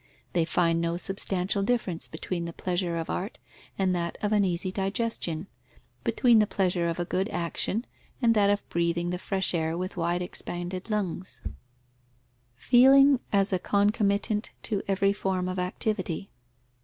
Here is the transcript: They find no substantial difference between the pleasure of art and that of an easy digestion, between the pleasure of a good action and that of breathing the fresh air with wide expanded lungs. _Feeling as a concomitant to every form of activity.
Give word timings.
They 0.33 0.45
find 0.45 0.81
no 0.81 0.97
substantial 0.97 1.61
difference 1.61 2.07
between 2.07 2.45
the 2.45 2.53
pleasure 2.53 2.97
of 2.97 3.07
art 3.07 3.37
and 3.77 3.93
that 3.93 4.17
of 4.23 4.31
an 4.31 4.43
easy 4.43 4.71
digestion, 4.71 5.45
between 6.03 6.39
the 6.39 6.47
pleasure 6.47 6.87
of 6.87 6.97
a 6.99 7.05
good 7.05 7.29
action 7.29 7.85
and 8.19 8.33
that 8.33 8.49
of 8.49 8.67
breathing 8.67 9.11
the 9.11 9.19
fresh 9.19 9.53
air 9.53 9.77
with 9.77 9.97
wide 9.97 10.23
expanded 10.23 10.89
lungs. 10.89 11.43
_Feeling 12.59 13.19
as 13.31 13.53
a 13.53 13.59
concomitant 13.59 14.49
to 14.63 14.81
every 14.87 15.13
form 15.13 15.47
of 15.47 15.59
activity. 15.59 16.31